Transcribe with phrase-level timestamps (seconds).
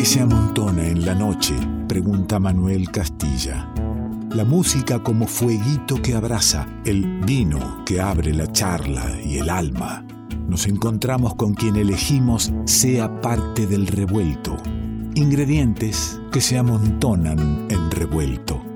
[0.00, 1.52] ¿Qué se amontona en la noche?
[1.86, 3.70] Pregunta Manuel Castilla.
[4.30, 10.02] La música como fueguito que abraza, el vino que abre la charla y el alma.
[10.48, 14.56] Nos encontramos con quien elegimos sea parte del revuelto.
[15.16, 18.69] Ingredientes que se amontonan en revuelto.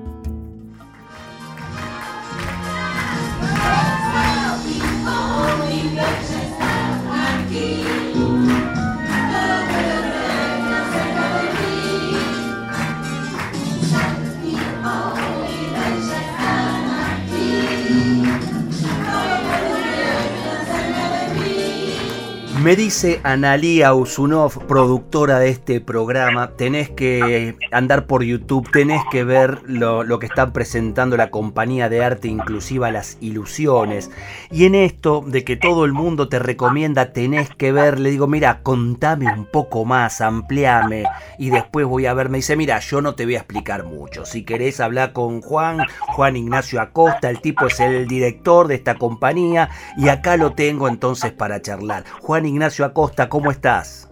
[22.65, 29.23] Me dice Analia Usunov, productora de este programa, tenés que andar por YouTube, tenés que
[29.23, 34.09] ver lo, que está presentando la compañía de arte inclusiva Las Ilusiones.
[34.49, 38.25] Y en esto de que todo el mundo te recomienda, tenés que ver, le digo,
[38.25, 41.03] mira, contame un poco más, ampliame.
[41.37, 44.25] Y después voy a ver, me dice, mira, yo no te voy a explicar mucho.
[44.25, 48.95] Si querés hablar con Juan, Juan Ignacio Acosta, el tipo es el director de esta
[48.95, 49.69] compañía.
[49.97, 52.05] Y acá lo tengo entonces para charlar.
[52.21, 54.09] Juan Ignacio Acosta, ¿cómo estás?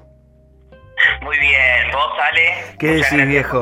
[1.21, 2.77] Muy bien, vos Ale.
[2.79, 3.61] ¿Qué decís, viejo?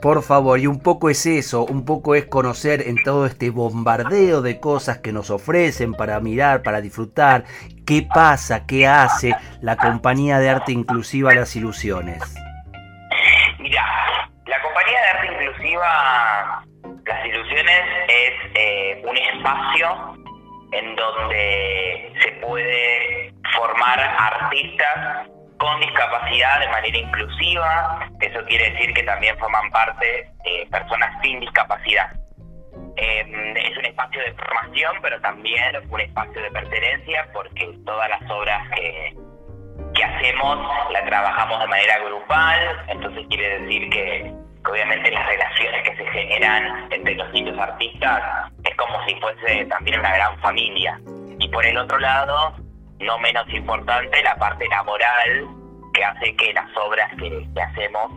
[0.00, 4.40] Por favor, y un poco es eso, un poco es conocer en todo este bombardeo
[4.40, 7.44] de cosas que nos ofrecen para mirar, para disfrutar,
[7.86, 12.18] qué pasa, qué hace la compañía de arte inclusiva Las Ilusiones.
[13.58, 13.84] Mira,
[14.46, 16.64] la compañía de arte inclusiva
[17.04, 20.19] Las Ilusiones es eh, un espacio
[20.72, 28.08] en donde se puede formar artistas con discapacidad de manera inclusiva.
[28.20, 32.10] Eso quiere decir que también forman parte de personas sin discapacidad.
[32.96, 38.30] Em, es un espacio de formación, pero también un espacio de pertenencia, porque todas las
[38.30, 39.14] obras que,
[39.94, 40.58] que hacemos
[40.92, 46.92] las trabajamos de manera grupal, entonces quiere decir que obviamente las relaciones que se generan
[46.92, 51.00] entre los distintos artistas es como si fuese también una gran familia.
[51.38, 52.54] Y por el otro lado,
[53.00, 55.48] no menos importante, la parte laboral
[55.94, 58.12] que hace que las obras que, hacemos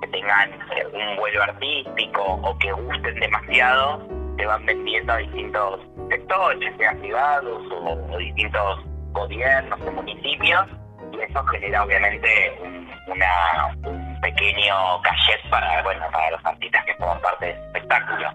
[0.00, 0.50] que tengan
[0.92, 5.80] un vuelo artístico o que gusten demasiado, se van vendiendo a distintos
[6.10, 8.80] sectores, sean privados o, distintos
[9.12, 10.66] gobiernos o municipios,
[11.12, 12.58] y eso genera obviamente
[13.06, 18.30] una, un pequeño cachet para, bueno, para los artistas que forman parte del espectáculo.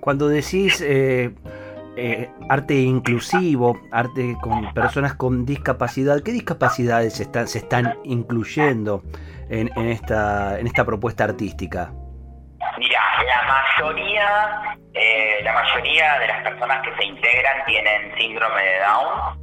[0.00, 1.30] Cuando decís eh,
[1.96, 9.02] eh, arte inclusivo, arte con personas con discapacidad, ¿qué discapacidades se están, se están incluyendo
[9.50, 11.92] en, esta, en esta propuesta artística?
[12.78, 18.78] Mira, la mayoría, eh, la mayoría de las personas que se integran tienen síndrome de
[18.78, 19.40] Down.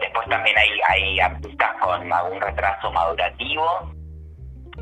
[0.00, 3.92] después también hay, hay artistas con algún retraso madurativo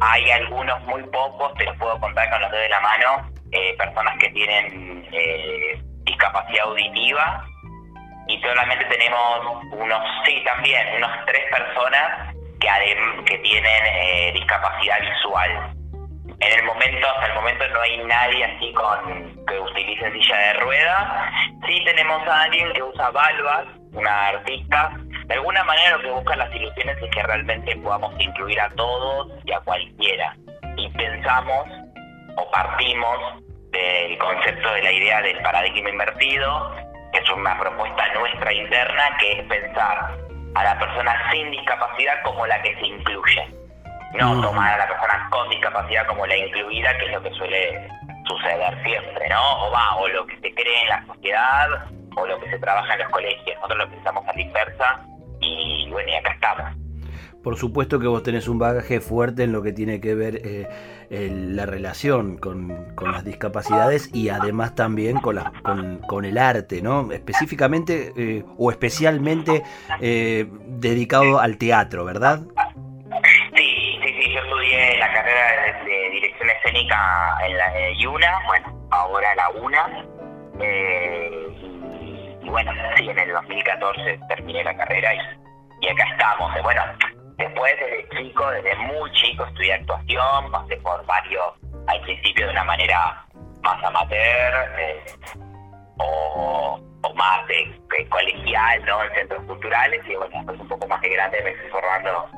[0.01, 3.75] hay algunos muy pocos, te los puedo contar con los dedos de la mano, eh,
[3.77, 7.45] personas que tienen eh, discapacidad auditiva
[8.27, 12.35] y solamente tenemos unos, sí, también, unos tres personas
[13.27, 15.73] que, tienen eh, discapacidad visual.
[16.39, 20.53] En el momento, hasta el momento no hay nadie así con que utilice silla de
[20.55, 21.33] ruedas.
[21.67, 24.93] Sí tenemos a alguien que usa valvas, una artista
[25.31, 29.31] de alguna manera lo que buscan las ilusiones es que realmente podamos incluir a todos
[29.45, 30.37] y a cualquiera.
[30.77, 31.69] Y pensamos
[32.35, 33.17] o partimos
[33.71, 36.75] del concepto de la idea del paradigma invertido,
[37.13, 40.19] que es una propuesta nuestra interna, que es pensar
[40.57, 43.55] a la persona sin discapacidad como la que se incluye.
[44.15, 44.43] No mm.
[44.43, 47.89] tomar a la persona con discapacidad como la incluida, que es lo que suele
[48.27, 49.65] suceder siempre, ¿no?
[49.65, 51.69] O va, o lo que se cree en la sociedad,
[52.17, 53.55] o lo que se trabaja en los colegios.
[53.59, 55.07] Nosotros lo pensamos a la inversa
[55.51, 56.81] y bueno, y acá estamos.
[57.43, 60.69] Por supuesto que vos tenés un bagaje fuerte en lo que tiene que ver eh,
[61.11, 65.53] la relación con, las discapacidades y además también con, la,
[66.07, 67.11] con, el arte, ¿no?
[67.11, 69.63] Específicamente eh, o especialmente
[70.03, 72.41] eh, dedicado al teatro, ¿verdad?
[73.57, 78.87] Sí, sí, sí, yo estudié la carrera de, dirección escénica en la de Yuna, bueno,
[78.91, 80.05] ahora la UNA.
[80.61, 81.80] Y,
[82.51, 85.19] y, bueno, sí, en el 2014 terminé la carrera y,
[85.83, 86.53] y acá estamos.
[86.63, 86.83] Bueno,
[87.37, 91.55] después desde chico, desde muy chico estudié actuación, pasé por varios,
[91.87, 93.25] al principio de una manera
[93.63, 95.05] más amateur eh,
[95.99, 96.81] o,
[97.15, 99.05] más de, colegial, ¿no?
[99.05, 102.29] En centros culturales y bueno, después un poco más de grande me fui formando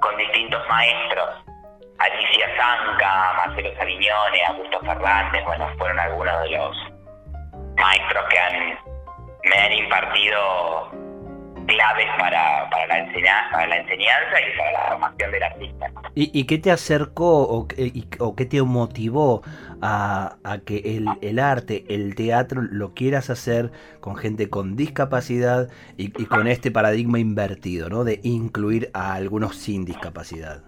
[0.00, 1.44] con distintos maestros.
[1.98, 6.76] Alicia Zanca, Marcelo Savignone, Augusto Fernández, bueno, fueron algunos de los
[7.76, 8.91] maestros que han
[9.44, 11.02] me han impartido
[11.66, 15.92] claves para, para, la, enseñanza, la enseñanza y para la formación del artista.
[16.14, 17.66] ¿Y, qué te acercó o,
[18.18, 19.42] o, qué te motivó
[19.80, 20.36] a,
[20.66, 26.46] que el, el, arte, el teatro, lo quieras hacer con gente con discapacidad y, con
[26.46, 28.04] este paradigma invertido, ¿no?
[28.04, 30.62] De incluir a algunos sin discapacidad.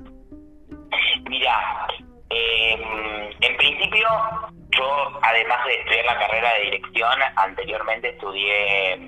[1.29, 1.87] Mira,
[2.34, 4.08] em, en principio
[4.70, 8.98] yo, además de estudiar la carrera de dirección, anteriormente estudié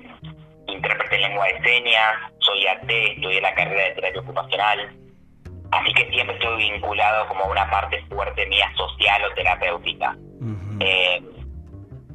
[0.67, 4.97] intérprete en lengua de señas, soy AT, estudié la carrera de terapia ocupacional,
[5.71, 10.15] así que siempre estoy vinculado como una parte fuerte mía social o terapéutica.
[10.79, 11.21] Eh,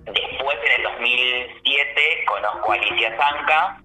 [0.05, 3.82] después, en el 2007, conozco a Alicia Zanca,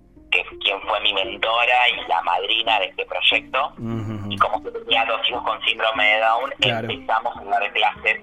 [0.61, 3.73] quien fue mi mentora y la madrina de este proyecto,
[4.29, 8.21] y como que tenía dos hijos con síndrome de Down, empezamos a dar clases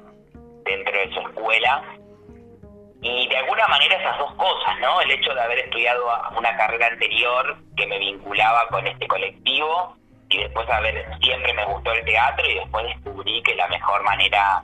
[0.64, 1.82] dentro de su escuela
[3.04, 4.98] y de alguna manera esas dos cosas, ¿no?
[5.02, 6.06] El hecho de haber estudiado
[6.38, 9.94] una carrera anterior que me vinculaba con este colectivo
[10.30, 14.62] y después haber, siempre me gustó el teatro y después descubrí que la mejor manera,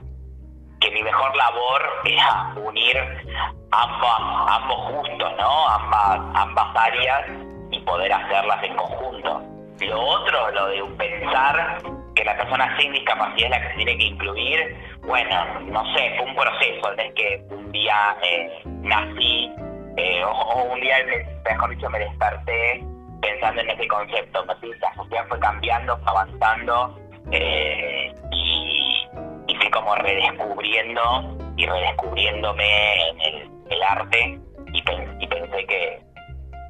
[0.79, 2.97] que mi mejor labor era unir
[3.69, 4.11] ambos,
[4.49, 5.69] ambos justos, ¿no?
[5.69, 7.29] Ambas, ambas áreas
[7.85, 9.41] poder hacerlas en conjunto.
[9.79, 11.81] Lo otro, lo de pensar
[12.15, 16.13] que la persona sin discapacidad es la que se tiene que incluir, bueno, no sé,
[16.17, 19.51] fue un proceso, es que un día eh, nací,
[19.97, 20.97] eh, o, un día,
[21.45, 22.83] mejor dicho, me desperté
[23.21, 26.99] pensando en ese concepto, la sociedad fue cambiando, fue avanzando,
[27.31, 29.07] eh, y,
[29.55, 33.21] fui como redescubriendo y redescubriéndome en
[33.69, 34.39] el, arte,
[34.73, 36.01] y, pensé que,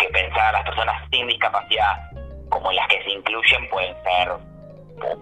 [0.01, 2.11] que pensar a las personas sin discapacidad
[2.49, 4.29] como las que se incluyen pueden ser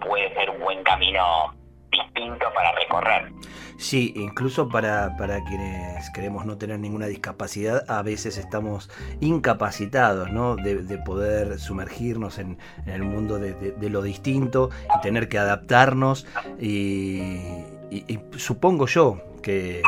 [0.01, 1.53] puede ser un buen camino
[1.91, 3.31] distinto para recorrer.
[3.77, 8.89] Sí, incluso para, para quienes queremos no tener ninguna discapacidad, a veces estamos
[9.21, 10.57] incapacitados ¿no?
[10.57, 16.27] de, poder sumergirnos en, el mundo de, lo distinto y tener que adaptarnos.
[16.59, 17.63] y
[18.37, 19.81] supongo yo que,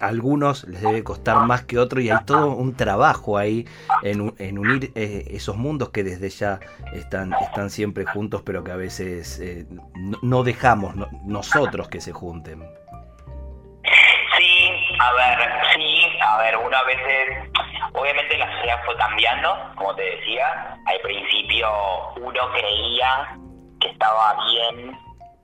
[0.00, 3.66] a algunos les debe costar más que otros y hay todo un trabajo ahí
[4.02, 6.60] en, en unir eh, esos mundos que desde ya
[6.92, 9.66] están, están siempre juntos, pero que a veces eh,
[10.22, 10.94] no, dejamos
[11.24, 12.62] nosotros que se junten.
[14.36, 14.70] Sí,
[15.00, 16.98] a ver, sí, a ver, una vez,
[17.92, 21.68] obviamente la sociedad fue cambiando, como te decía, al principio
[22.20, 23.36] uno creía
[23.80, 24.98] que estaba bien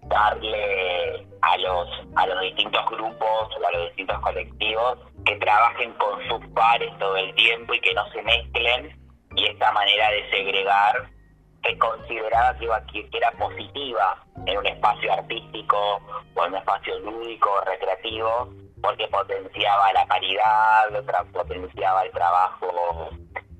[0.08, 6.26] darle a los, a los distintos grupos o a los distintos colectivos que trabajen con
[6.26, 8.98] sus pares todo el tiempo y que no se mezclen
[9.36, 11.10] y esta manera de segregar
[11.62, 12.56] se consideraba
[12.86, 16.00] que, que era positiva en un espacio artístico
[16.34, 18.48] o en un espacio lúdico recreativo
[18.82, 23.10] porque potenciaba la paridad, potenciaba el trabajo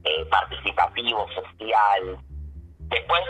[0.05, 2.19] eh, participativo, social.
[2.79, 3.23] Después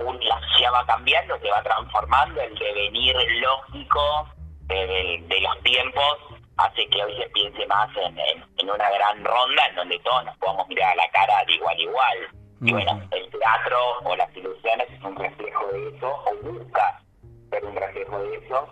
[0.00, 4.28] la sociedad va cambiando, se va transformando, el devenir lógico
[4.66, 6.18] de, los tiempos
[6.56, 10.68] hace que hoy se piense más en, una gran ronda en donde todos nos podamos
[10.68, 12.18] mirar a la cara de igual a igual.
[12.62, 17.02] Y bueno, el teatro o las ilusiones es un reflejo de eso, o busca
[17.50, 18.68] ser un reflejo de eso,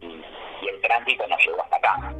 [0.00, 0.24] y,
[0.68, 2.14] el tránsito nos llevó hasta acá.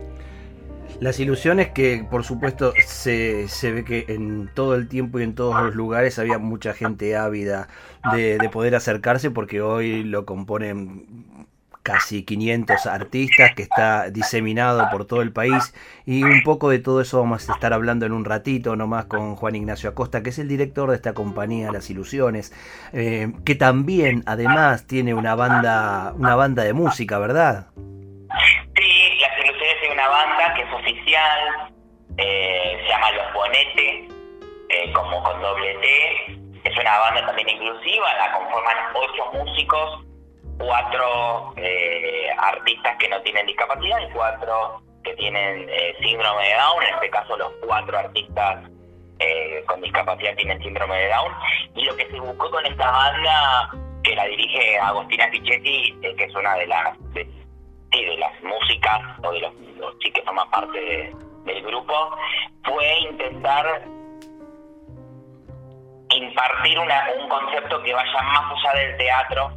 [1.01, 5.35] Las ilusiones que por supuesto se, se, ve que en todo el tiempo y en
[5.35, 7.69] todos los lugares había mucha gente ávida
[8.13, 11.47] de, poder acercarse porque hoy lo componen
[11.83, 15.75] casi 500 artistas que está diseminado por todo el país.
[16.07, 19.37] Y un poco de todo eso vamos a estar hablando en un ratito nomás con
[19.37, 22.53] Juan Ignacio Acosta que es el director de esta compañía Las Ilusiones
[22.93, 27.67] eh, que también además tiene una banda una banda de música verdad
[29.95, 30.34] una banda que es
[30.85, 31.73] oficial,
[32.19, 34.13] eh, se llama Los Bonetes,
[34.69, 36.39] eh, como con doble T.
[36.65, 40.05] Es una banda también inclusiva, la conforman ocho músicos,
[40.59, 45.69] cuatro eh, artistas que no tienen discapacidad y cuatro que tienen
[46.01, 46.83] síndrome de Down.
[46.83, 48.71] En este caso, los cuatro artistas
[49.67, 51.33] con discapacidad tienen síndrome de Down.
[51.75, 53.71] Y lo que se buscó con esta banda,
[54.03, 56.97] que la dirige Agostina Pichetti, que es una de las
[58.03, 59.53] las músicas o de los,
[59.99, 61.13] chicos que forman parte
[61.45, 62.11] del grupo,
[62.65, 63.83] fue intentar
[66.11, 69.51] impartir una, un concepto que vaya más allá del teatro,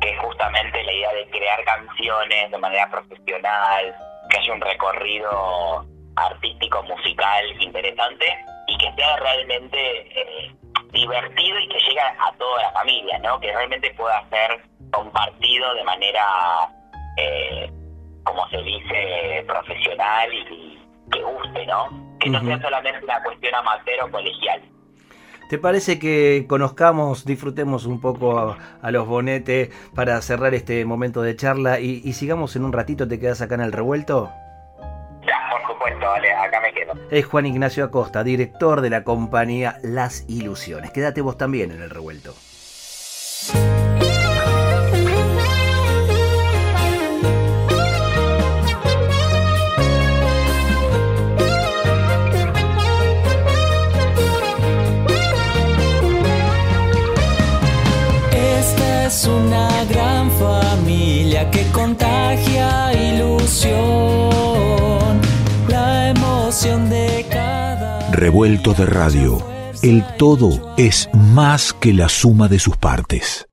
[0.00, 3.94] que es justamente la idea de crear canciones de manera profesional,
[4.28, 8.26] que haya un recorrido artístico, musical interesante
[8.66, 10.54] y que sea realmente eh,
[10.92, 13.40] divertido y que llegue a toda la familia, ¿no?
[13.40, 16.24] que realmente pueda ser compartido de manera
[17.16, 17.70] eh,
[18.24, 20.78] como se dice, profesional y,
[21.10, 22.18] que guste, ¿no?
[22.18, 24.62] Que no sea solamente una cuestión amateur o colegial.
[25.50, 31.34] ¿Te parece que conozcamos, disfrutemos un poco a, los bonetes para cerrar este momento de
[31.34, 33.08] charla y, sigamos en un ratito?
[33.08, 34.30] ¿Te quedas acá en el revuelto?
[35.26, 36.92] Ya, por supuesto, vale, acá me quedo.
[37.10, 40.92] Es Juan Ignacio Acosta, director de la compañía Las Ilusiones.
[40.92, 42.32] Quédate vos también en el revuelto.
[68.20, 69.42] Revuelto de radio.
[69.82, 73.49] El todo es más que la suma de sus partes.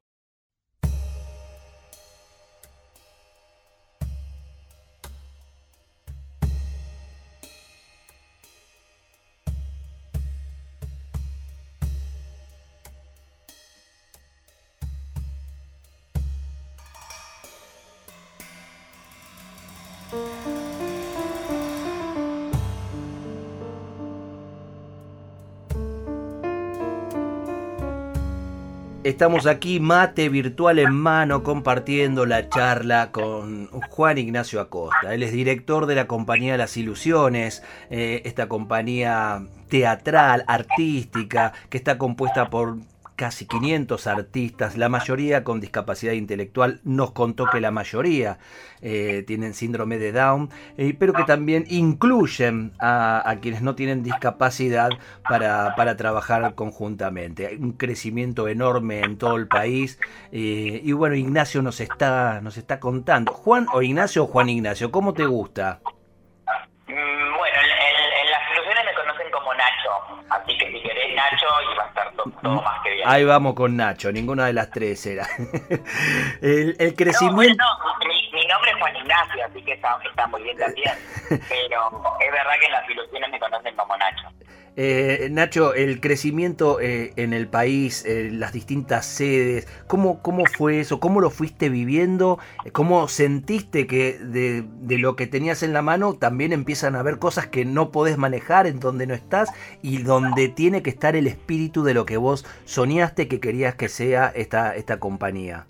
[29.18, 35.12] Estamos aquí, mate virtual en mano, compartiendo la charla con Juan Ignacio Acosta.
[35.12, 41.98] Él es director de la compañía Las Ilusiones, eh, esta compañía teatral, artística, que está
[41.98, 42.78] compuesta por
[43.18, 48.38] casi 500 artistas, la mayoría con discapacidad intelectual, nos contó que la mayoría
[48.82, 54.92] eh, tienen síndrome de Down, eh, pero que también incluyen a, quienes no tienen discapacidad
[55.28, 57.48] para, trabajar conjuntamente.
[57.48, 60.00] Hay un crecimiento enorme en todo el país
[60.32, 63.34] eh, y bueno, Ignacio nos está, nos está contando.
[63.34, 65.82] Juan o Ignacio o Juan Ignacio, ¿cómo te gusta?
[71.18, 73.08] Nacho y va a estar todo, más que bien.
[73.08, 75.28] Ahí vamos con Nacho, ninguna de las tres era.
[76.42, 77.64] el, crecimiento...
[78.34, 80.94] mi, nombre es Juan Ignacio, así que está, está muy bien también.
[81.30, 84.28] Pero es verdad que en las ilusiones me conocen como Nacho.
[84.80, 90.80] Eh, Nacho, el crecimiento eh, en el país, eh, las distintas sedes, ¿cómo, ¿cómo fue
[90.80, 91.00] eso?
[91.00, 92.38] ¿Cómo lo fuiste viviendo?
[92.74, 97.18] ¿Cómo sentiste que de, de, lo que tenías en la mano también empiezan a haber
[97.18, 101.26] cosas que no podés manejar en donde no estás y donde tiene que estar el
[101.26, 105.66] espíritu de lo que vos soñaste que querías que sea esta, esta compañía?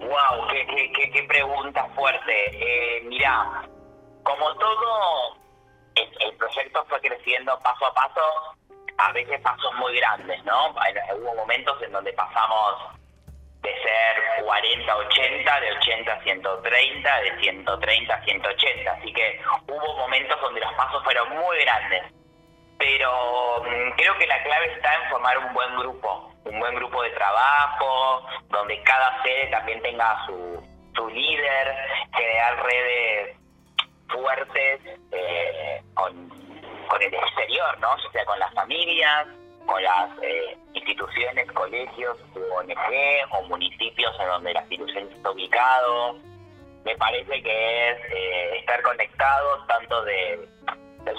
[0.00, 0.48] ¡Wow!
[0.50, 2.32] ¡Qué, qué, qué pregunta fuerte!
[3.08, 3.62] mirá,
[4.24, 5.41] como todo
[5.94, 8.20] el, proyecto fue creciendo paso a paso,
[8.98, 10.70] a veces pasos muy grandes, ¿no?
[10.70, 12.92] Hubo momentos en donde pasamos
[13.62, 18.92] de ser 40 a 80, de 80 a 130, de 130 a 180.
[18.92, 22.02] Así que hubo momentos donde los pasos fueron muy grandes.
[22.78, 27.02] Pero mm, creo que la clave está en formar un buen grupo, un buen grupo
[27.02, 31.76] de trabajo, donde cada sede también tenga su, su líder,
[32.10, 33.41] crear redes
[34.12, 36.30] fuertes eh, con,
[37.00, 37.94] el exterior, ¿no?
[37.94, 39.26] O sea, con las familias,
[39.66, 46.18] con las eh, instituciones, colegios, ONG o municipios en donde la institución está ubicado.
[46.84, 50.48] Me parece que es eh, estar conectados tanto de...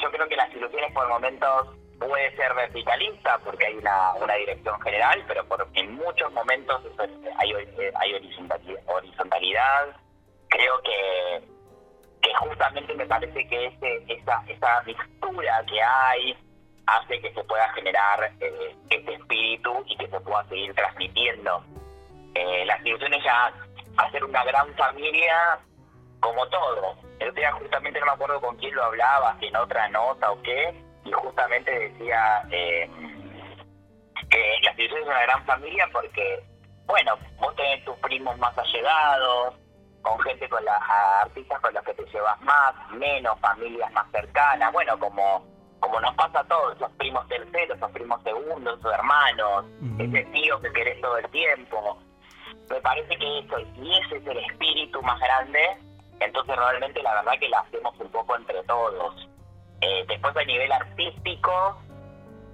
[0.01, 1.69] Yo creo que las instituciones por momentos
[2.00, 6.81] puede ser verticalista porque hay una, una dirección general, pero por, en muchos momentos
[7.38, 7.53] hay,
[7.95, 9.88] hay horizontalidad.
[10.50, 11.53] Creo que
[12.24, 16.38] que justamente me parece que ese, esa, esa mixtura que hay
[16.88, 21.63] hace que se pueda generar eh, este espíritu y que se pueda seguir transmitiendo.
[22.34, 23.53] Eh, las instituciones ya
[23.98, 25.60] hacer una gran familia
[26.20, 26.96] como todo.
[27.20, 30.32] El otro día justamente no me acuerdo con quién lo hablaba, si en otra nota
[30.32, 32.89] o qué, y justamente decía eh,
[34.30, 36.44] que las instituciones son una gran familia porque,
[36.86, 39.56] bueno, vos tenés tus primos más allegados,
[40.03, 40.79] con gente con las
[41.24, 46.15] artistas con las que te llevas más, menos, familias más cercanas, bueno, como como nos
[46.15, 49.65] pasa a todos, esos primos terceros, esos primos segundos, esos hermanos,
[50.00, 51.98] ese tío que querés todo el tiempo.
[52.69, 55.77] Me parece que eso, y ese es el espíritu más grande,
[56.22, 59.27] entonces realmente la verdad que lo hacemos un poco entre todos.
[59.81, 61.77] Eh, después a nivel artístico,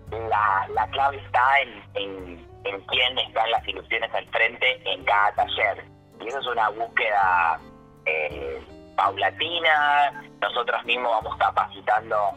[0.09, 5.33] la, la clave está en, en, en quién están las ilusiones al frente en cada
[5.33, 7.59] taller y eso es una búsqueda
[8.05, 8.61] eh,
[8.95, 10.23] paulatina.
[10.41, 12.31] Nosotros mismos vamos capacitando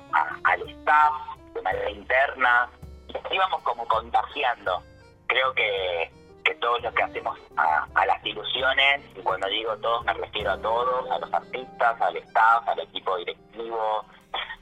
[0.45, 1.13] al staff
[1.55, 2.69] de manera interna
[3.09, 4.83] y así vamos como contagiando.
[5.27, 6.11] Creo que,
[6.45, 10.59] que todo lo que hacemos a, las ilusiones, y cuando digo todos me refiero a
[10.59, 14.05] todos, a los artistas, al staff, al equipo directivo,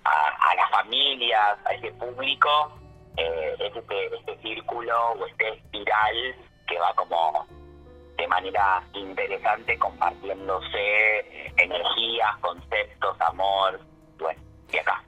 [0.04, 2.72] a, las familias, a ese público,
[3.16, 6.34] eh, es este, este círculo o este espiral
[6.66, 7.46] que va como
[8.20, 11.24] de manera interesante compartiéndose
[11.56, 13.80] energías, conceptos, amor,
[14.18, 14.40] bueno,
[14.72, 15.02] y acá.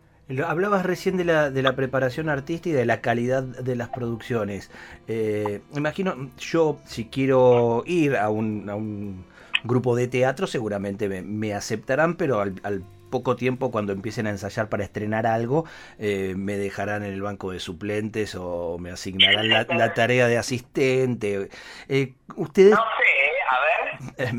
[0.49, 4.71] Hablabas recién de la, de la preparación artística y de la calidad de las producciones.
[5.09, 9.27] Eh, imagino, yo si quiero ir a un, a un
[9.65, 14.83] grupo de teatro seguramente me, aceptarán, pero al, poco tiempo cuando empiecen a ensayar para
[14.83, 15.65] estrenar algo,
[16.01, 21.49] eh, me dejarán en el banco de suplentes o me asignarán la, tarea de asistente.
[21.89, 22.73] Eh, ustedes...
[22.73, 24.37] No sé, a ver.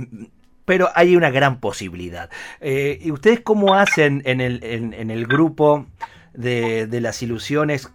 [0.65, 2.30] pero hay una gran posibilidad.
[2.60, 5.86] Eh, ¿Y ustedes cómo hacen en el, en, el grupo
[6.34, 7.94] de, de, las ilusiones?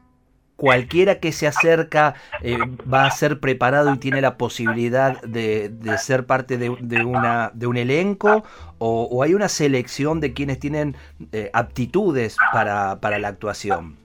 [0.59, 2.59] Cualquiera que se acerca eh,
[2.93, 7.53] va a ser preparado y tiene la posibilidad de, de ser parte de, de, una,
[7.55, 8.43] de un elenco
[8.79, 10.97] o, hay una selección de quienes tienen
[11.31, 13.97] eh, aptitudes para, para la actuación.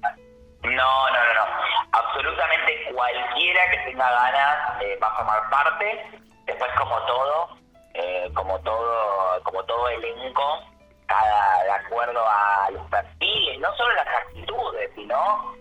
[0.61, 1.43] No, no, no, no.
[1.91, 4.57] Absolutamente cualquiera que tenga ganas
[5.01, 6.21] va a formar parte.
[6.45, 7.57] Después, como todo,
[7.95, 10.72] eh, como todo como todo elenco
[11.13, 15.15] cada de acuerdo a los perfiles no solo las actitudes sino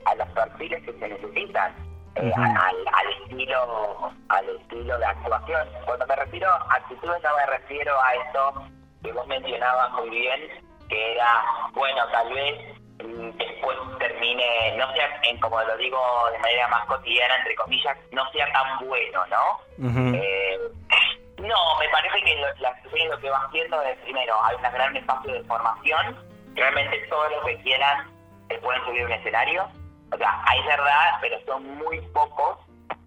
[0.04, 1.74] a los perfiles que se necesitan
[2.14, 2.76] eh, al,
[3.22, 5.66] estilo al estilo de actuación.
[5.86, 8.64] Cuando me refiero a actitudes no me refiero a eso
[9.02, 10.40] que vos mencionabas muy bien
[10.88, 12.58] que era bueno tal vez
[13.02, 15.98] mm, después termine, no sea, en, como lo digo
[16.32, 20.14] de manera más cotidiana, entre comillas, no sea tan bueno, ¿no?
[20.14, 20.58] eh,
[21.42, 22.46] no, me parece que lo,
[23.10, 26.16] lo que van haciendo es, primero, hay un gran espacio de formación,
[26.54, 28.10] realmente todos los que quieran
[28.48, 29.68] se pueden subir un escenario,
[30.12, 32.58] o sea, hay verdad, pero son muy pocos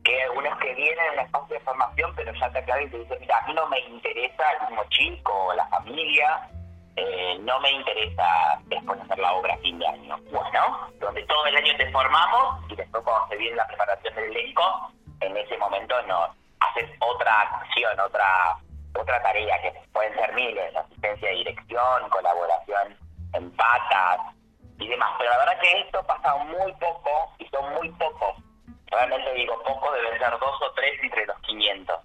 [0.04, 3.00] que algunos que vienen en un espacio de formación, pero ya te aclaran y te
[3.00, 6.50] dicen, mira, a mí no me interesa el mismo chico o la familia,
[6.96, 10.18] eh, no me interesa después hacer la obra a fin de año.
[10.32, 14.26] Bueno, donde todo el año te formamos y después cuando se viene la preparación del
[14.26, 16.34] elenco, en ese momento no.
[16.60, 16.90] Haces
[17.26, 18.58] otra acción, otra
[18.98, 22.98] otra tarea que pueden ser miles, asistencia de dirección, colaboración
[23.34, 24.22] en patas
[24.80, 25.12] y demás.
[25.18, 28.38] Pero la verdad que esto pasa muy poco y son muy pocos.
[28.88, 32.00] Realmente digo poco, deben ser dos o tres entre los 500.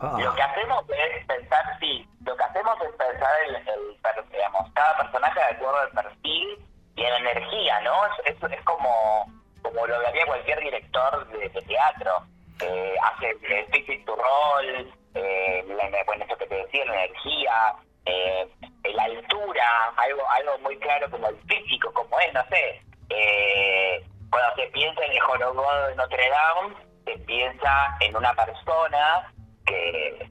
[0.00, 0.16] Ah.
[0.18, 4.96] Lo que hacemos es pensar, sí, lo que hacemos es pensar el, el digamos, cada
[4.96, 8.06] personaje de acuerdo al perfil y a la energía, ¿no?
[8.06, 9.26] Es, es, es como,
[9.62, 12.26] como lo haría cualquier director de teatro
[12.62, 15.64] eh, hace el tu rol, eh,
[16.06, 18.48] bueno, eso que te decía, la energía, eh,
[18.94, 22.82] la altura, algo algo muy claro como el físico, como es, no sé.
[23.10, 29.32] Eh, cuando se piensa en el jorobado de Notre Dame, se piensa en una persona
[29.66, 30.30] que,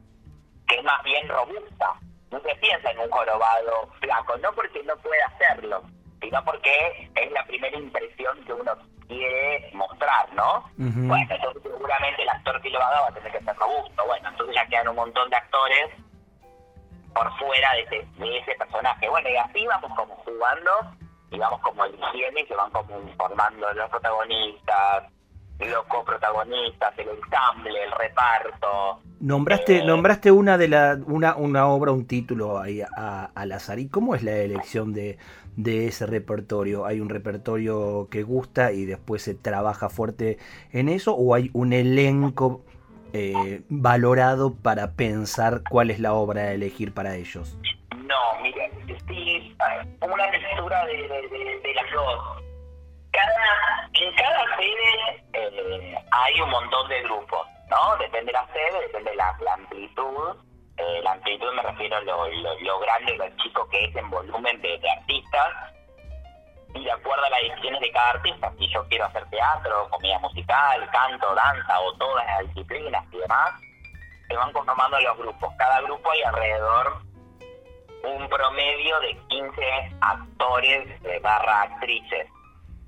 [0.68, 1.94] que es más bien robusta.
[2.32, 5.84] No se piensa en un jorobado flaco, no porque no pueda hacerlo,
[6.22, 8.72] sino porque es la primera impresión que uno
[9.08, 10.70] quiere mostrar, ¿no?
[10.78, 13.56] Bueno, entonces seguramente el actor que lo va a dar va a tener que ser
[13.56, 14.06] robusto.
[14.06, 15.90] Bueno, entonces ya quedan un montón de actores
[17.14, 19.10] por fuera de ese, de ese personaje.
[19.10, 20.72] Bueno, y así vamos como jugando
[21.32, 25.04] y vamos como eligiendo y se van como formando los protagonistas,
[25.68, 29.00] los coprotagonistas, el ensamble, el reparto.
[29.20, 33.80] Nombraste, eh, nombraste una de la, una, una obra, un título ahí a, al azar.
[33.80, 35.18] ¿Y cómo es la elección de,
[35.58, 36.86] de ese repertorio?
[36.86, 40.38] ¿Hay un repertorio que gusta y después se trabaja fuerte
[40.72, 41.14] en eso?
[41.16, 42.64] ¿O hay un elenco
[43.12, 47.58] eh, valorado para pensar cuál es la obra a elegir para ellos?
[48.06, 48.72] No, mire,
[49.08, 49.58] sí,
[50.02, 52.49] una lectura de, de, las dos.
[53.12, 57.98] Cada, en cada sede eh, hay un montón de grupos, ¿no?
[57.98, 62.30] Depende de la sede, depende de la amplitud eh, la amplitud me refiero a lo,
[62.30, 65.74] lo, grande, lo chico que es en volumen de, artistas
[66.74, 68.54] y de acuerdo a las decisiones de cada artista.
[68.58, 73.52] Si yo quiero hacer teatro, comedia musical, canto, danza o todas las disciplinas y demás,
[74.30, 75.54] se van conformando los grupos.
[75.58, 77.02] Cada grupo hay alrededor
[78.06, 82.28] un promedio de 15 actores de barra actrices,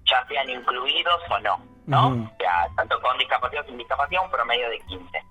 [0.06, 2.08] ya sean incluidos o no, ¿no?
[2.10, 5.24] O sea, tanto con discapacidad o sin discapacidad, un promedio de 15.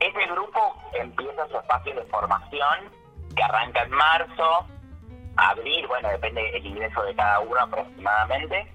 [0.00, 2.90] Ese grupo empieza su espacio de formación
[3.36, 4.66] que arranca en marzo,
[5.36, 8.72] abril, bueno, depende del ingreso de cada uno aproximadamente,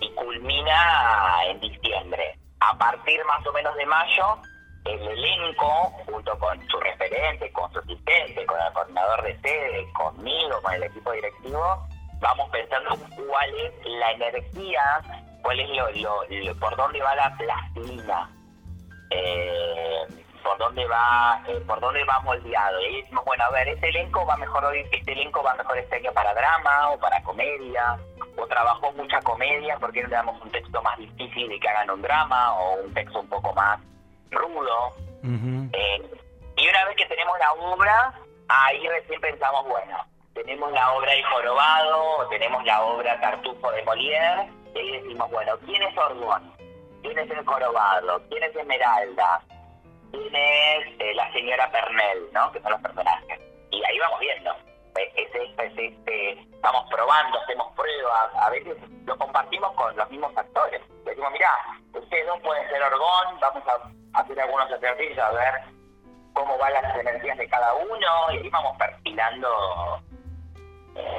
[0.00, 2.38] y culmina en diciembre.
[2.60, 4.38] A partir más o menos de mayo,
[4.84, 10.60] el elenco, junto con su referente, con su asistente, con el coordinador de sede, conmigo,
[10.62, 11.88] con el equipo directivo,
[12.20, 12.96] vamos pensando
[13.28, 15.00] cuál es la energía,
[15.42, 18.30] cuál es lo, por dónde va la plastilina.
[19.10, 20.02] Eh,
[20.42, 24.24] por dónde va eh, por dónde va moldeado y decimos bueno a ver este elenco
[24.26, 27.98] va mejor hoy este elenco va mejor este año para drama o para comedia
[28.36, 31.90] o trabajó mucha comedia, porque no le damos un texto más difícil y que hagan
[31.90, 33.80] un drama o un texto un poco más
[34.30, 34.94] rudo.
[35.72, 36.02] Eh,
[36.56, 38.12] y una vez que tenemos la obra,
[38.48, 39.96] ahí recién pensamos, bueno,
[40.36, 45.58] tenemos la obra El Jorobado, tenemos la obra Tartufo de Molière, y ahí decimos, bueno,
[45.64, 46.52] ¿quién es Orgón?
[47.02, 48.22] ¿Quién es el Jorobado?
[48.28, 49.40] ¿Quién es Esmeralda?
[50.12, 52.30] ¿Quién es eh, la señora Pernell?
[52.32, 52.52] ¿no?
[52.52, 53.40] Que son los personajes.
[53.70, 54.54] Y ahí vamos viendo.
[54.96, 60.36] Es este, es este, vamos probando, hacemos pruebas, a veces lo compartimos con los mismos
[60.36, 60.82] actores.
[61.04, 61.50] Decimos, mirá,
[61.94, 65.54] ustedes dos pueden ser Orgón, vamos a hacer algunos ejercicios a ver
[66.32, 70.15] cómo van las energías de cada uno y ahí vamos perfilando eh,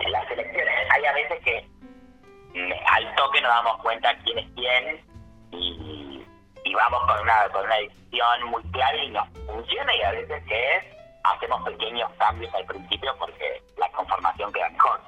[0.10, 0.74] las elecciones.
[0.92, 1.68] Hay a veces que
[2.54, 5.02] mm, al toque nos damos cuenta quién es quién
[5.52, 6.26] y,
[6.64, 10.44] y, vamos con una, con una decisión muy clara y nos funciona y a veces
[10.46, 10.84] que es
[11.24, 15.00] hacemos pequeños cambios al principio porque la conformación queda mejor.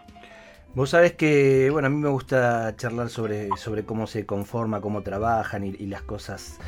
[0.75, 5.01] Vos sabés que, bueno, a mí me gusta charlar sobre, sobre cómo se conforma, cómo
[5.01, 6.59] trabajan y, y las cosas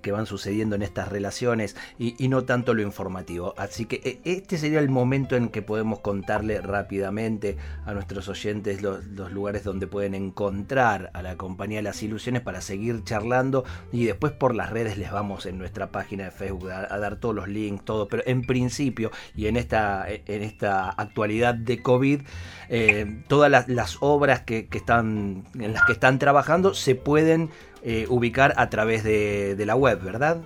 [0.00, 3.54] que, van sucediendo en estas relaciones y, no tanto lo informativo.
[3.58, 8.82] Así que eh, este sería el momento en que podemos contarle rápidamente a nuestros oyentes
[8.82, 14.32] los, lugares donde pueden encontrar a la compañía Las Ilusiones para seguir charlando y después
[14.32, 17.84] por las redes les vamos en nuestra página de Facebook a, dar todos los links,
[17.84, 18.08] todo.
[18.08, 22.22] Pero en principio y en esta, en esta actualidad de COVID,
[22.68, 27.50] eh, todas las, obras que, que, están, en las que están trabajando se pueden
[27.88, 30.38] eh, ubicar a través de, la web, ¿verdad?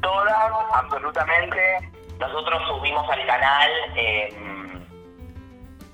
[0.00, 1.90] Todas, absolutamente.
[2.20, 4.80] Nosotros subimos al canal em,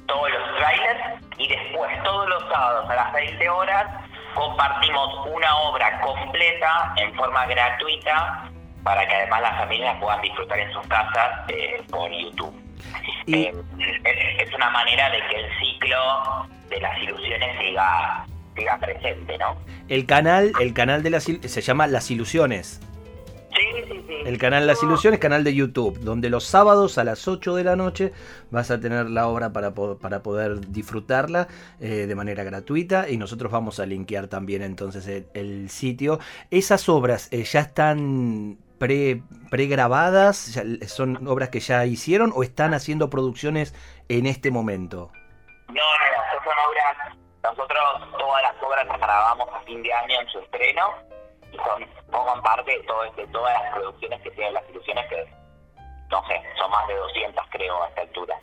[0.05, 3.87] todos los trailers y después todos los sábados a las 20 horas
[4.35, 8.51] compartimos una obra completa en forma gratuita
[8.85, 12.55] para que además las familias puedan disfrutar en sus casas eh, por YouTube.
[13.27, 19.57] Es una manera de que el ciclo de las ilusiones siga siga presente, ¿no?
[19.88, 22.81] El canal, el canal de las se llama Las Ilusiones.
[23.55, 24.15] Sí, sí, sí.
[24.25, 27.77] El canal Las Ilusiones, canal de YouTube, donde los sábados a las 8 de la
[27.77, 28.12] noche
[28.51, 31.49] vas a tener la obra para, para poder disfrutarla
[31.81, 36.19] eh, de manera gratuita y nosotros vamos a linkear también entonces el, sitio.
[36.51, 43.11] Esas obras eh, ya están pre, pregrabadas, son obras que ya hicieron o están haciendo
[43.11, 43.75] producciones
[44.09, 45.11] en este momento.
[45.69, 47.81] No, no, son obras nosotros
[48.18, 50.94] todas las obras las grabamos a fin de año en su estreno
[51.52, 55.42] y son, forman parte de, todo, este, todas las producciones que tienen las ilusiones que
[56.11, 58.38] no sé, son más de 200 creo a esta altura.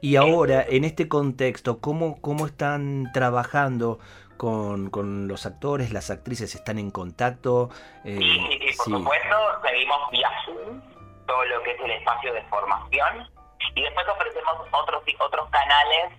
[0.00, 3.98] Y ahora, en este contexto, ¿cómo, cómo están trabajando
[4.36, 6.54] con, con los actores, las actrices?
[6.54, 7.70] ¿Están en contacto?
[8.04, 10.80] Eh, sí, sí, por supuesto, seguimos vía Zoom,
[11.26, 13.28] todo lo que es el espacio de formación,
[13.74, 16.12] y después ofrecemos otros, otros canales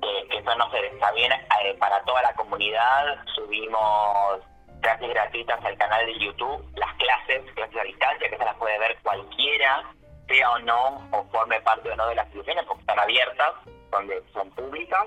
[0.00, 3.24] que eso no se está bien eh, para toda la comunidad.
[3.34, 4.40] Subimos
[4.80, 8.78] clases gratuitas al canal de YouTube, las clases, clases a distancia, que se las puede
[8.78, 9.84] ver cualquiera,
[10.28, 13.52] sea o no, o forme parte o no de las instituciones, porque están abiertas,
[13.90, 15.06] donde son públicas.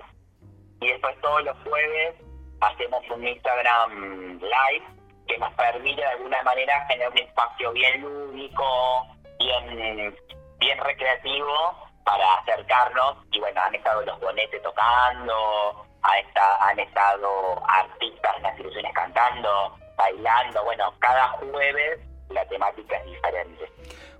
[0.81, 2.15] Y después todos los jueves
[2.61, 4.85] hacemos un Instagram live
[5.27, 9.07] que nos permite de alguna manera generar un espacio bien lúdico,
[9.39, 10.15] bien,
[10.59, 18.43] bien recreativo para acercarnos y bueno, han estado los bonetes tocando, han estado artistas en
[18.43, 23.71] las ilusiones cantando, bailando, bueno, cada jueves la temática es diferente.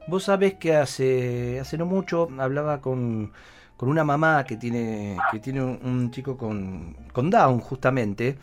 [0.07, 3.33] Vos sabés que hace, hace no mucho hablaba con,
[3.77, 8.37] con una mamá que tiene, que tiene un, chico con, con Down justamente,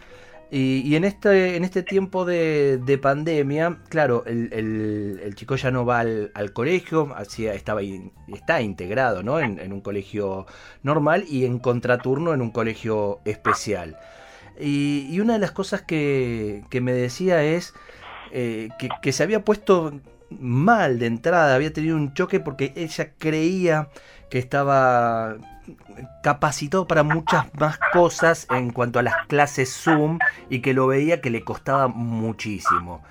[0.53, 6.53] y, en, este, en este tiempo de, pandemia, claro, el, chico ya no va al,
[6.53, 9.39] colegio, así estaba está integrado ¿no?
[9.39, 10.47] en, un colegio
[10.83, 13.97] normal y en contraturno en un colegio especial.
[14.59, 17.73] Y, una de las cosas que, me decía es
[18.33, 23.13] eh, que, que se había puesto mal de entrada, había tenido un choque porque ella
[23.19, 23.89] creía
[24.31, 25.37] que estaba
[26.23, 31.21] capacitado para muchas más cosas en cuanto a las clases Zoom y que lo veía
[31.21, 33.03] que le costaba muchísimo.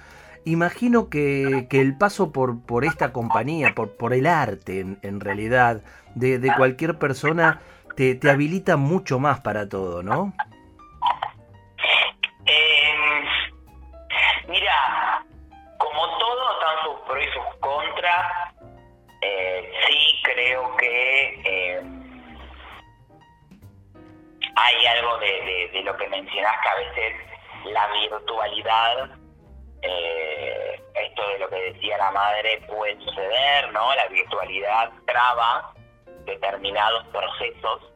[0.46, 5.82] Imagino que, el paso por, por esta compañía, por, por el arte en, realidad,
[6.16, 7.62] de, cualquier persona,
[7.96, 10.34] te, te, habilita mucho más para todo, ¿no?
[12.46, 13.26] Em,
[14.50, 14.74] mira,
[24.60, 27.16] hay algo de, lo que mencionás que a veces
[27.66, 29.10] la virtualidad,
[29.82, 33.96] eh, esto de lo que decía la madre puede suceder, ¿no?
[33.96, 35.74] La virtualidad traba
[36.26, 37.94] determinados procesos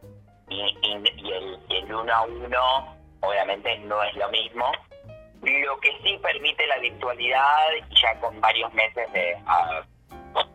[0.50, 4.72] y, el, el uno a uno obviamente no es lo mismo.
[5.42, 7.68] Lo que sí permite la virtualidad,
[8.02, 9.38] ya con varios meses de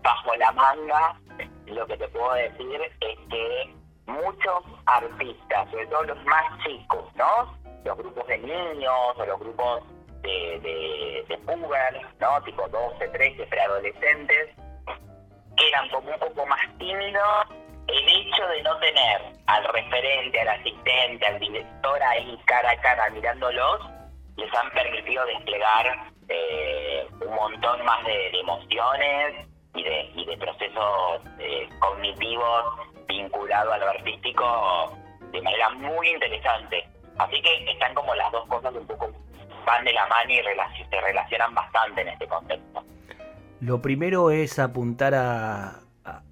[0.02, 1.20] bajo la manga,
[1.66, 3.77] lo que te puedo decir es que
[4.08, 7.56] muchos artistas, sobre todo los más chicos, ¿no?
[7.84, 9.82] Los grupos de niños o los grupos
[10.22, 12.42] de, de, de puber, ¿no?
[12.42, 14.56] Tipo 12, 13, preadolescentes,
[15.68, 17.46] eran como un poco más tímidos
[17.88, 23.10] el hecho de no tener al referente, al asistente, al director ahí cara a cara
[23.10, 23.80] mirándolos,
[24.36, 31.22] les han permitido desplegar eh, un montón más de, emociones y de, y de procesos
[31.38, 32.64] eh, cognitivos
[33.06, 34.96] vinculados a lo artístico
[35.32, 36.88] de manera muy interesante.
[37.18, 39.10] Así que están como las dos cosas un poco
[39.66, 42.84] van de la mano y se relacionan bastante en este contexto.
[43.60, 45.80] Lo primero es apuntar a,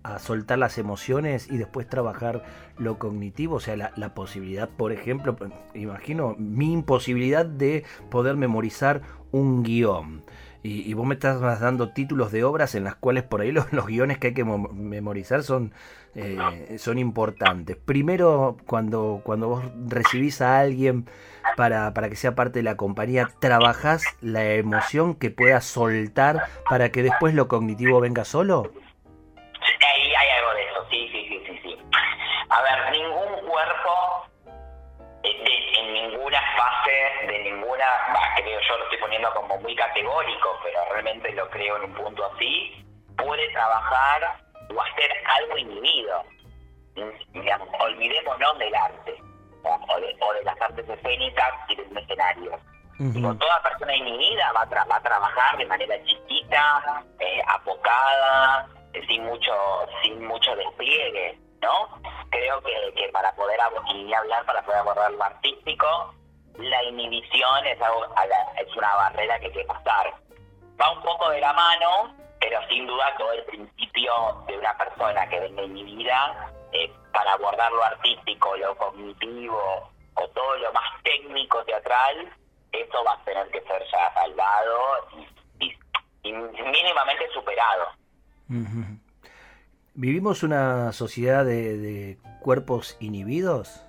[0.03, 2.42] a, soltar las emociones y después trabajar
[2.79, 5.37] lo cognitivo, o sea, la, posibilidad, por ejemplo,
[5.75, 10.25] imagino mi imposibilidad de poder memorizar un guion.
[10.68, 14.18] Y, vos me estás dando títulos de obras en las cuales por ahí los, guiones
[14.18, 15.72] que hay que memorizar son,
[16.16, 17.76] eh, son importantes.
[17.76, 21.07] Primero, cuando, cuando vos recibís a alguien
[21.57, 26.90] para, para que sea parte de la compañía, ¿trabajás la emoción que pueda soltar para
[26.90, 28.72] que después lo cognitivo venga solo?
[39.34, 42.84] Como muy categórico, pero realmente lo creo en un punto así,
[43.16, 44.40] puede trabajar
[44.74, 46.22] o hacer algo inhibido.
[47.32, 49.22] Digamos, olvidémonos del arte
[49.62, 52.58] o de, las artes escénicas y del escenario.
[53.38, 58.68] toda persona inhibida va a, va a trabajar de manera chiquita, eh, apocada,
[59.08, 59.52] sin mucho,
[60.02, 61.38] sin mucho despliegue.
[61.60, 62.00] ¿no?
[62.30, 63.58] Creo que, para poder
[63.94, 66.14] y hablar, para poder abordar lo artístico,
[66.59, 68.05] la inhibición es, algo,
[68.57, 70.14] es una barrera que hay que pasar.
[70.81, 74.12] Va un poco de la mano, pero sin duda todo el principio
[74.47, 76.53] de una persona que venga inhibida,
[77.16, 82.31] para abordar lo artístico, lo cognitivo o todo lo más técnico teatral,
[82.73, 84.79] eso va a tener que ser ya salvado
[85.61, 87.87] y, mínimamente superado.
[89.95, 93.86] ¿Vivimos una sociedad de, cuerpos inhibidos?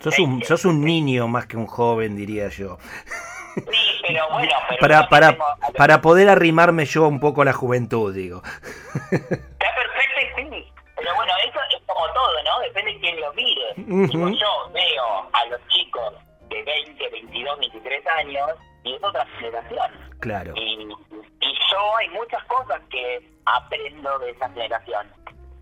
[0.00, 2.78] Sos un, sos un niño más que un joven, diría yo.
[3.54, 5.36] Sí, pero bueno, para, para,
[5.76, 8.42] para poder arrimarme yo un poco a la juventud, digo.
[9.10, 10.72] Está perfecto y sí.
[10.96, 12.60] Pero bueno, eso es como todo, ¿no?
[12.60, 13.74] Depende de quién lo mire.
[14.38, 16.14] yo veo a los chicos
[16.48, 18.50] de 20, 22, 23 años
[18.84, 19.90] y es otra generación.
[20.20, 20.52] Claro.
[20.56, 20.88] Y,
[21.40, 25.06] y yo hay muchas cosas que aprendo de esa generación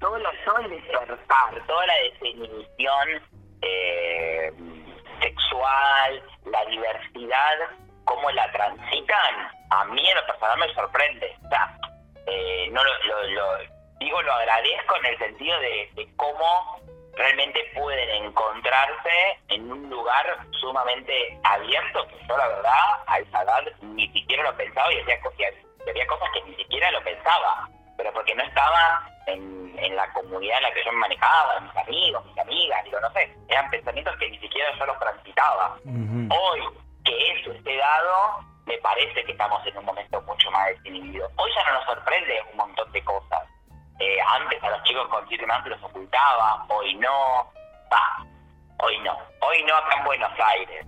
[0.01, 3.23] todo, lo, todo el despertar, toda la definición
[3.63, 4.53] eh,
[6.45, 7.57] la diversidad,
[8.05, 11.37] cómo la transitan, a mí en lo personal me sorprende.
[11.45, 11.77] O sea,
[12.27, 12.93] eh, no lo,
[13.29, 13.59] lo,
[13.99, 16.81] digo, lo agradezco en el sentido de, cómo
[17.17, 22.73] realmente pueden encontrarse en un lugar sumamente abierto, que yo la verdad
[23.07, 27.69] a esa edad ni siquiera lo pensaba y había cosas que ni siquiera lo pensaba,
[27.99, 31.77] pero porque no estaba en, en, la comunidad en la que yo me manejaba, mis
[31.77, 35.77] amigos, mis amigas, digo, no sé, eran pensamientos que ni siquiera yo los transitaba.
[35.85, 36.61] Hoy
[37.05, 41.29] que eso esté dado, me parece que estamos en un momento mucho más desinhibido.
[41.37, 43.43] Hoy ya no nos sorprende un montón de cosas.
[43.99, 47.51] Eh, antes a los chicos con años los ocultaba, hoy no.
[47.93, 48.25] Va,
[48.79, 49.19] hoy no.
[49.41, 50.87] Hoy no acá en Buenos Aires.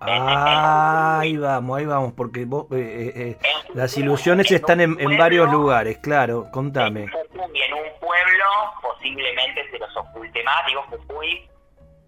[0.00, 3.38] Ah, ahí vamos, ahí vamos, porque vos, eh, eh,
[3.74, 7.04] las ilusiones están en, varios lugares, claro, contame.
[7.04, 8.44] En un pueblo
[8.82, 11.48] posiblemente se los oculte más, digo Jujuy,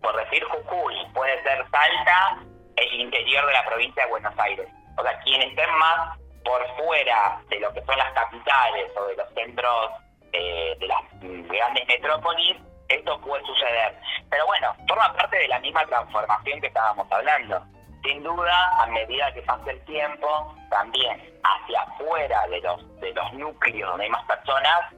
[0.02, 2.38] por decir Jujuy, puede ser Salta,
[2.76, 4.68] el interior de la provincia de Buenos Aires.
[4.96, 9.16] O sea, quienes estén más por fuera de lo que son las capitales o de
[9.16, 9.90] los centros
[10.32, 12.56] eh, de las grandes metrópolis,
[12.88, 13.94] esto puede suceder.
[14.30, 17.62] Pero bueno, forma parte de la misma transformación que estábamos hablando
[18.02, 23.32] sin duda, a medida que pasa el tiempo, también hacia afuera de los, de los
[23.34, 24.94] núcleos hay más personas,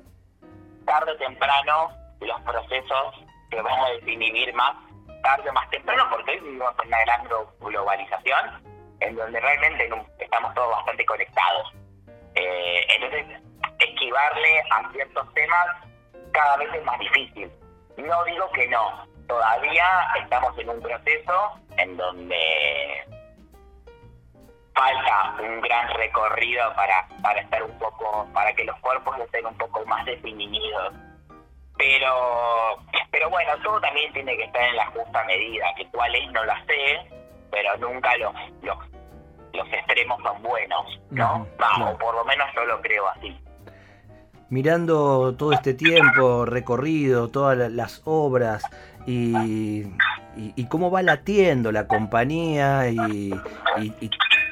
[0.85, 3.15] tarde o temprano los procesos
[3.51, 4.77] se van a desinhibir más
[5.23, 7.29] tarde o más temprano, porque hoy vivimos en una gran
[7.61, 11.73] globalización en donde realmente estamos todos bastante conectados.
[12.35, 13.27] Eh, entonces,
[13.79, 15.67] esquivarle a ciertos temas
[16.33, 17.51] cada vez es más difícil.
[17.97, 19.87] No digo que no, todavía
[20.23, 22.37] estamos en un proceso en donde
[24.75, 29.57] falta un gran recorrido para, para estar un poco, para que los cuerpos estén un
[29.57, 30.95] poco más definidos.
[31.77, 32.77] Pero,
[33.11, 36.45] pero bueno, todo también tiene que estar en la justa medida, que cuál es no
[36.45, 37.01] la sé,
[37.51, 38.79] pero nunca los, los,
[39.55, 41.47] los extremos son buenos, ¿no?
[41.59, 43.39] Vamos, por lo menos yo lo creo así.
[44.51, 48.65] Mirando todo este tiempo recorrido, todas las obras
[49.07, 49.85] y,
[50.37, 53.33] y, cómo va latiendo la compañía y,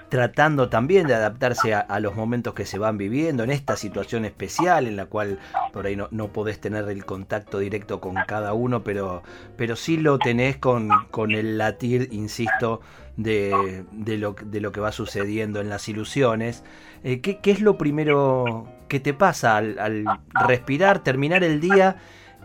[0.09, 4.87] tratando también de adaptarse a, los momentos que se van viviendo en esta situación especial
[4.87, 5.39] en la cual
[5.73, 9.23] por ahí no, no podés tener el contacto directo con cada uno, pero,
[9.57, 12.81] pero sí lo tenés con, con el latir, insisto,
[13.19, 16.65] de, de, lo, de lo que va sucediendo en las ilusiones.
[17.05, 20.07] Eh, ¿qué, es lo primero que te pasa al,
[20.47, 21.97] respirar, terminar el día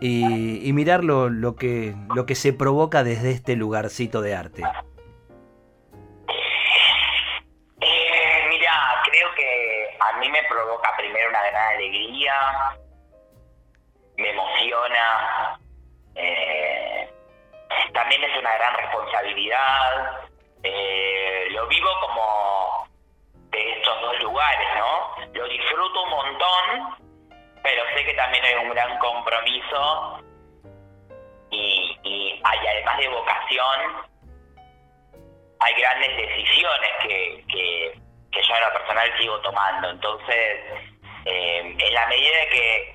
[0.06, 4.62] y, y mirar lo, lo, que, lo que se provoca desde este lugarcito de arte?
[10.48, 12.34] provoca primero una gran alegría,
[14.16, 15.58] me emociona,
[16.14, 17.12] eh,
[17.92, 20.28] también es una gran responsabilidad,
[20.62, 22.88] eh, lo vivo como
[23.50, 25.26] de estos dos lugares, ¿no?
[25.32, 27.13] Lo disfruto un montón,
[27.64, 30.20] pero sé que también hay un gran compromiso
[31.50, 33.80] y, hay además de vocación,
[35.60, 39.90] hay grandes decisiones que, que yo en lo personal sigo tomando.
[39.90, 40.60] Entonces,
[41.24, 42.94] eh, en la medida que,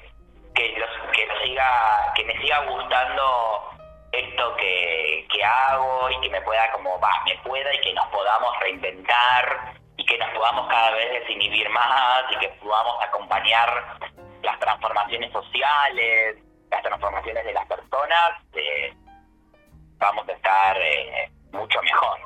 [0.54, 3.72] que, que, siga, que me siga gustando
[4.12, 8.08] esto que, que hago y que me pueda como va, me pueda y que nos
[8.08, 14.00] podamos reinventar y que nos podamos cada vez desinhibir más y que podamos acompañar
[14.44, 16.38] las transformaciones sociales,
[16.72, 18.94] las transformaciones de las personas, eh,
[19.98, 22.20] vamos a estar eh, mucho mejor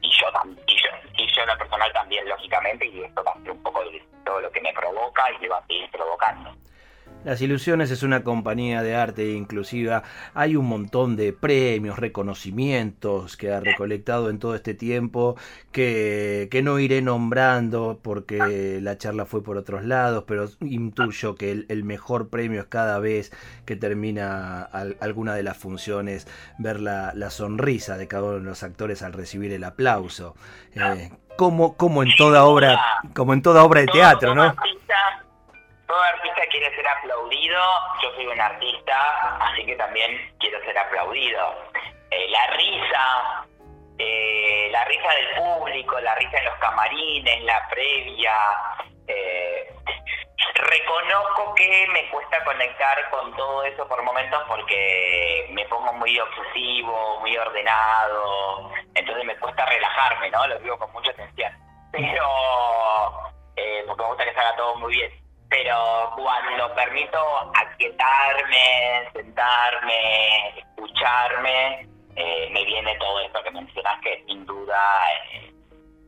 [0.00, 0.26] y yo,
[0.66, 3.62] y yo, y yo en lo personal también, lógicamente, y esto va a ser un
[3.62, 6.54] poco de todo lo que me provoca y me va a seguir provocando.
[7.22, 10.02] Las Ilusiones es una compañía de arte inclusiva.
[10.32, 15.36] Hay un montón de premios, reconocimientos que ha recolectado en todo este tiempo
[15.70, 21.84] que, no iré nombrando porque la charla fue por otros lados, pero intuyo que el,
[21.84, 23.32] mejor premio es cada vez
[23.66, 26.26] que termina alguna de las funciones
[26.58, 30.34] ver la, la, sonrisa de cada uno de los actores al recibir el aplauso.
[30.74, 32.78] Eh, como, como en toda obra,
[33.14, 34.54] como en toda obra de teatro, ¿no?
[35.90, 37.60] Todo artista quiere ser aplaudido,
[38.00, 41.52] yo soy un artista, así que también quiero ser aplaudido.
[42.12, 43.46] Eh, la risa,
[43.98, 48.34] eh, la risa del público, la risa en los camarines, la previa.
[49.08, 49.74] Eh,
[50.54, 57.18] reconozco que me cuesta conectar con todo eso por momentos porque me pongo muy obsesivo,
[57.18, 60.46] muy ordenado, entonces me cuesta relajarme, ¿no?
[60.46, 61.52] Lo digo con mucha atención.
[61.90, 63.32] Pero,
[63.88, 67.18] porque me gusta que se haga todo muy bien pero cuando permito
[67.54, 74.78] aquietarme, sentarme, escucharme, eh, me viene todo esto que mencionas que sin duda
[75.32, 75.52] eh,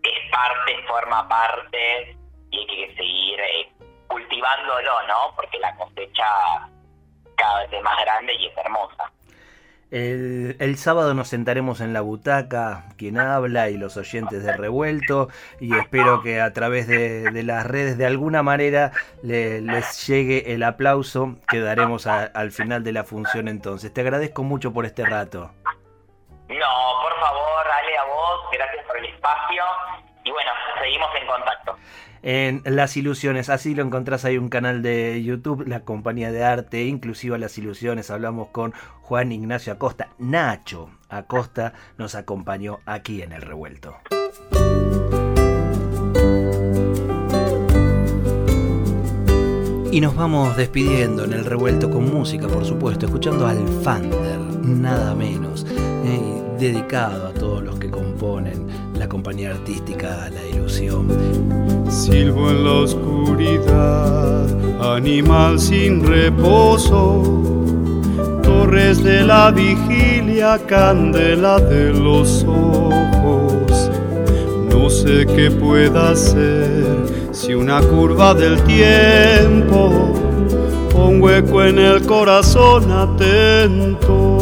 [0.04, 2.16] es parte, forma parte
[2.50, 3.72] y hay que seguir eh,
[4.06, 5.34] cultivándolo, ¿no?
[5.34, 6.68] Porque la cosecha
[7.36, 9.10] cada vez es más grande y es hermosa.
[9.92, 15.28] El, sábado nos sentaremos en la butaca, quien habla y los oyentes de Revuelto,
[15.60, 21.36] y espero que a través de, las redes de alguna manera les llegue el aplauso
[21.46, 23.92] que daremos al final de la función entonces.
[23.92, 25.50] Te agradezco mucho por este rato.
[26.48, 29.62] No, por favor, dale a vos, gracias por el espacio,
[30.24, 31.61] y bueno, seguimos en contacto
[32.22, 33.48] en Las Ilusiones.
[33.50, 38.10] Así lo encontrás ahí un canal de YouTube, la compañía de arte inclusiva Las Ilusiones.
[38.10, 40.08] Hablamos con Juan Ignacio Acosta.
[40.18, 43.96] Nacho Acosta nos acompañó aquí en el revuelto.
[49.92, 55.14] Y nos vamos despidiendo en el revuelto con música, por supuesto, escuchando al Fander, nada
[55.14, 58.66] menos, eh, dedicado a todos los que componen
[59.02, 61.08] la compañía artística La Ilusión.
[61.90, 64.46] Silbo en la oscuridad,
[64.96, 67.24] animal sin reposo,
[68.44, 73.90] torres de la vigilia, candela de los ojos.
[74.70, 76.96] No sé qué pueda ser
[77.32, 80.12] si una curva del tiempo,
[80.94, 84.41] un hueco en el corazón atento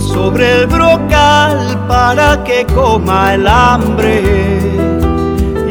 [0.00, 4.22] sobre el brocal para que coma el hambre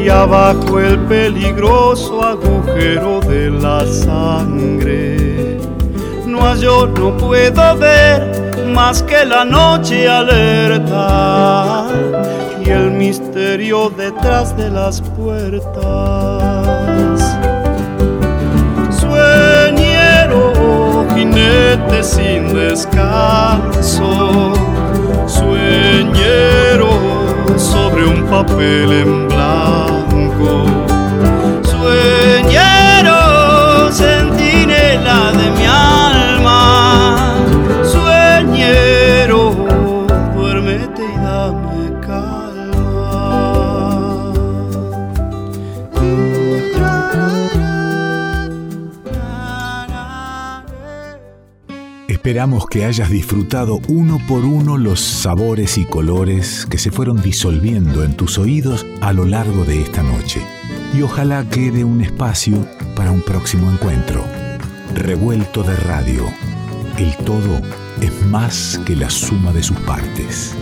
[0.02, 5.60] y abajo el peligroso agujero de la sangre.
[6.26, 11.86] No yo no puedo ver más que la noche alerta
[12.64, 16.40] y el misterio detrás de las puertas.
[21.32, 24.52] Jinete sin descanso,
[25.26, 26.90] sueñero
[27.56, 30.89] sobre un papel en blanco.
[52.40, 58.02] Esperamos que hayas disfrutado uno por uno los sabores y colores que se fueron disolviendo
[58.02, 60.40] en tus oídos a lo largo de esta noche.
[60.94, 62.66] Y ojalá quede un espacio
[62.96, 64.24] para un próximo encuentro.
[64.94, 66.24] Revuelto de radio.
[66.96, 67.60] El todo
[68.00, 70.56] es más que la suma de sus partes.